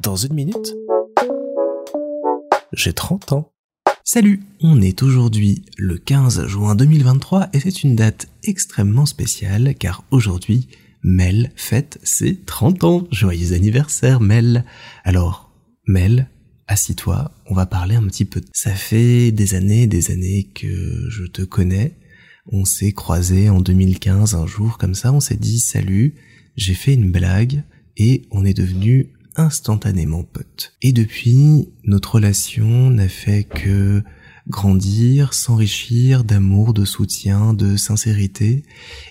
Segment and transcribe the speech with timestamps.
[0.00, 0.74] Dans une minute,
[2.72, 3.52] j'ai 30 ans.
[4.04, 10.04] Salut, on est aujourd'hui le 15 juin 2023 et c'est une date extrêmement spéciale car
[10.10, 10.68] aujourd'hui,
[11.02, 13.08] Mel fête ses 30 ans.
[13.10, 14.64] Joyeux anniversaire Mel.
[15.04, 15.50] Alors,
[15.86, 16.28] Mel,
[16.66, 18.42] assis-toi, on va parler un petit peu.
[18.52, 21.96] Ça fait des années, des années que je te connais.
[22.52, 26.14] On s'est croisés en 2015 un jour comme ça, on s'est dit salut,
[26.54, 27.64] j'ai fait une blague
[27.96, 30.74] et on est devenu instantanément potes.
[30.82, 34.02] Et depuis, notre relation n'a fait que
[34.48, 38.62] grandir, s'enrichir d'amour, de soutien, de sincérité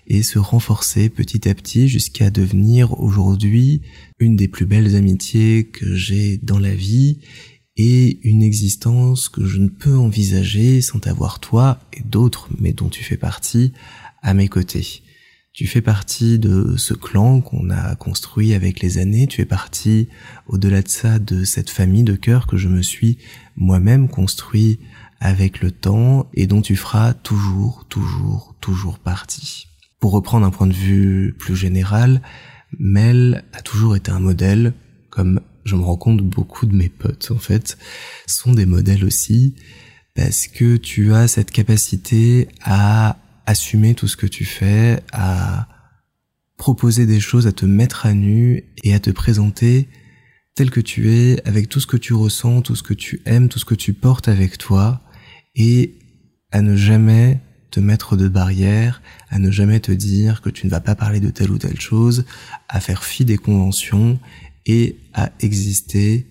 [0.07, 3.81] et se renforcer petit à petit jusqu'à devenir aujourd'hui
[4.20, 7.20] une des plus belles amitiés que j'ai dans la vie
[7.77, 12.88] et une existence que je ne peux envisager sans t'avoir toi et d'autres, mais dont
[12.88, 13.73] tu fais partie,
[14.21, 15.04] à mes côtés.
[15.55, 20.09] Tu fais partie de ce clan qu'on a construit avec les années, tu es partie
[20.48, 23.20] au-delà de ça de cette famille de cœur que je me suis
[23.55, 24.82] moi-même construit
[25.21, 29.70] avec le temps et dont tu feras toujours, toujours, toujours partie.
[30.02, 32.22] Pour reprendre un point de vue plus général,
[32.77, 34.74] Mel a toujours été un modèle,
[35.10, 37.77] comme je me rends compte beaucoup de mes potes en fait
[38.27, 39.55] sont des modèles aussi,
[40.16, 45.68] parce que tu as cette capacité à assumer tout ce que tu fais, à
[46.57, 49.88] proposer des choses, à te mettre à nu et à te présenter
[50.55, 53.49] tel que tu es, avec tout ce que tu ressens, tout ce que tu aimes,
[53.49, 55.01] tout ce que tu portes avec toi,
[55.54, 55.96] et
[56.51, 60.71] à ne jamais te mettre de barrières, à ne jamais te dire que tu ne
[60.71, 62.26] vas pas parler de telle ou telle chose,
[62.70, 64.18] à faire fi des conventions
[64.66, 66.25] et à exister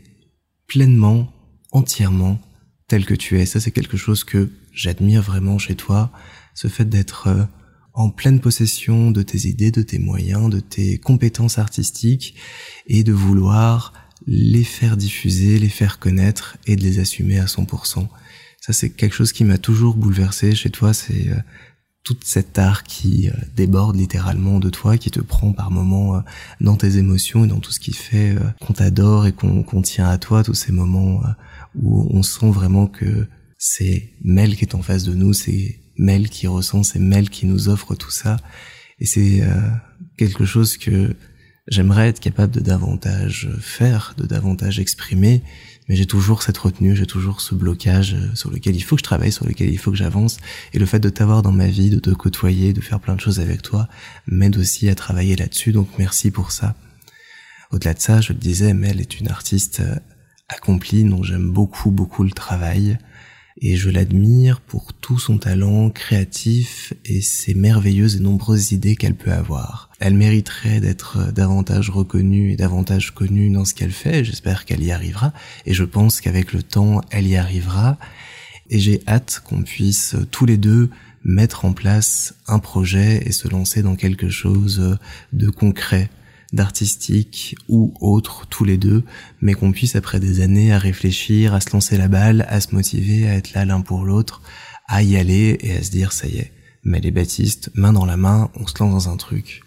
[0.66, 1.30] pleinement,
[1.72, 2.40] entièrement,
[2.88, 3.44] tel que tu es.
[3.44, 6.10] Ça, c'est quelque chose que j'admire vraiment chez toi,
[6.54, 7.44] ce fait d'être euh,
[7.92, 12.36] en pleine possession de tes idées, de tes moyens, de tes compétences artistiques
[12.86, 13.92] et de vouloir
[14.26, 18.08] les faire diffuser, les faire connaître et de les assumer à 100%.
[18.60, 21.36] Ça, c'est quelque chose qui m'a toujours bouleversé chez toi, c'est euh,
[22.02, 26.22] toute cette art qui euh, déborde littéralement de toi, qui te prend par moments
[26.60, 30.18] dans tes émotions et dans tout ce qui fait qu'on t'adore et qu'on tient à
[30.18, 31.20] toi, tous ces moments
[31.74, 33.28] où on sent vraiment que
[33.58, 37.46] c'est Mel qui est en face de nous, c'est Mel qui ressent, c'est Mel qui
[37.46, 38.36] nous offre tout ça.
[39.00, 39.42] Et c'est
[40.16, 41.16] quelque chose que
[41.66, 45.42] j'aimerais être capable de davantage faire, de davantage exprimer,
[45.88, 49.00] mais j'ai toujours cette retenue, j'ai toujours ce blocage euh, sur lequel il faut que
[49.00, 50.38] je travaille, sur lequel il faut que j'avance,
[50.72, 53.20] et le fait de t'avoir dans ma vie, de te côtoyer, de faire plein de
[53.20, 53.88] choses avec toi,
[54.26, 56.74] m'aide aussi à travailler là-dessus, donc merci pour ça.
[57.70, 59.96] Au-delà de ça, je le disais, Mel est une artiste euh,
[60.48, 62.98] accomplie, dont j'aime beaucoup, beaucoup le travail,
[63.60, 69.14] et je l'admire pour tout son talent créatif et ses merveilleuses et nombreuses idées qu'elle
[69.14, 69.90] peut avoir.
[70.00, 74.90] Elle mériterait d'être davantage reconnue et davantage connue dans ce qu'elle fait, j'espère qu'elle y
[74.90, 75.32] arrivera,
[75.66, 77.98] et je pense qu'avec le temps, elle y arrivera,
[78.70, 80.90] et j'ai hâte qu'on puisse tous les deux
[81.24, 84.98] mettre en place un projet et se lancer dans quelque chose
[85.32, 86.10] de concret
[86.54, 89.04] d'artistique ou autre, tous les deux,
[89.40, 92.74] mais qu'on puisse après des années à réfléchir, à se lancer la balle, à se
[92.74, 94.42] motiver, à être là l'un pour l'autre,
[94.86, 96.52] à y aller et à se dire ça y est.
[96.84, 99.62] Mais les Baptistes, main dans la main, on se lance dans un truc.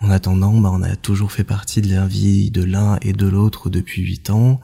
[0.00, 3.26] En attendant, bah, on a toujours fait partie de la vie de l'un et de
[3.26, 4.60] l'autre depuis huit ans.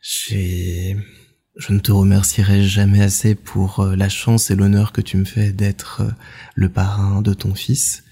[0.00, 0.96] J'ai,
[1.56, 5.24] je ne te remercierai jamais assez pour euh, la chance et l'honneur que tu me
[5.24, 6.10] fais d'être euh,
[6.54, 8.04] le parrain de ton fils.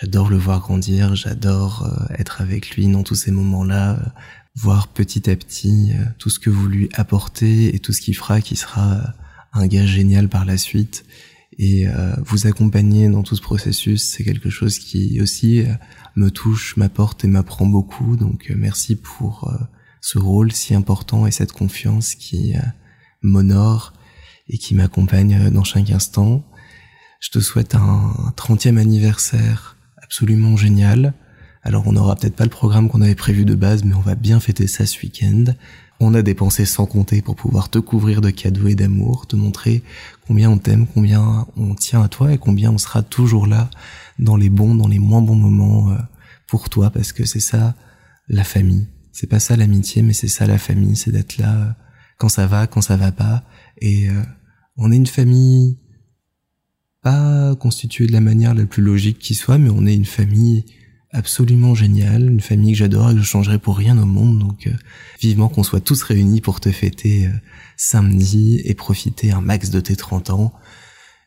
[0.00, 4.08] J'adore le voir grandir, j'adore euh, être avec lui dans tous ces moments-là, euh,
[4.56, 8.16] voir petit à petit euh, tout ce que vous lui apportez et tout ce qu'il
[8.16, 9.14] fera qui sera
[9.52, 11.04] un gars génial par la suite.
[11.60, 11.86] Et
[12.26, 15.64] vous accompagner dans tout ce processus, c'est quelque chose qui aussi
[16.16, 18.16] me touche, m'apporte et m'apprend beaucoup.
[18.16, 19.56] Donc merci pour
[20.00, 22.54] ce rôle si important et cette confiance qui
[23.22, 23.92] m'honore
[24.48, 26.44] et qui m'accompagne dans chaque instant.
[27.20, 29.73] Je te souhaite un 30e anniversaire
[30.14, 31.12] absolument génial.
[31.64, 34.14] Alors on n'aura peut-être pas le programme qu'on avait prévu de base, mais on va
[34.14, 35.46] bien fêter ça ce week-end.
[35.98, 39.82] On a dépensé sans compter pour pouvoir te couvrir de cadeaux et d'amour, te montrer
[40.28, 43.68] combien on t'aime, combien on tient à toi et combien on sera toujours là
[44.20, 45.96] dans les bons, dans les moins bons moments euh,
[46.46, 47.74] pour toi, parce que c'est ça
[48.28, 48.86] la famille.
[49.10, 51.70] C'est pas ça l'amitié, mais c'est ça la famille, c'est d'être là euh,
[52.18, 53.42] quand ça va, quand ça va pas.
[53.80, 54.22] Et euh,
[54.76, 55.76] on est une famille
[57.54, 60.64] constitué de la manière la plus logique qui soit, mais on est une famille
[61.14, 64.40] absolument géniale, une famille que j'adore et que je changerais pour rien au monde.
[64.40, 64.72] Donc euh,
[65.20, 67.30] vivement qu'on soit tous réunis pour te fêter euh,
[67.76, 70.52] samedi et profiter un max de tes 30 ans.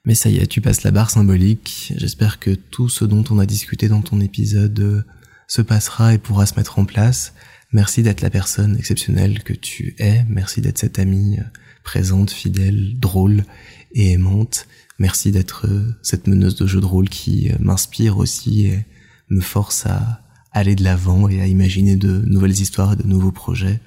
[0.04, 1.94] Mais ça y est, tu passes la barre symbolique.
[1.98, 5.04] J'espère que tout ce dont on a discuté dans ton épisode euh,
[5.48, 7.34] se passera et pourra se mettre en place.
[7.72, 10.26] Merci d'être la personne exceptionnelle que tu es.
[10.30, 11.38] Merci d'être cette amie
[11.84, 13.46] présente, fidèle, drôle
[13.94, 14.68] et aimante.
[15.00, 18.86] Merci d'être euh, cette meneuse de jeu de rôle qui euh, m'inspire aussi et
[19.30, 20.22] me force à
[20.52, 23.80] aller de l'avant et à imaginer de nouvelles histoires et de nouveaux projets.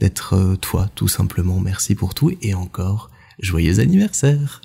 [0.00, 1.58] D'être euh, toi, tout simplement.
[1.58, 3.10] Merci pour tout et encore,
[3.40, 4.60] joyeux anniversaire!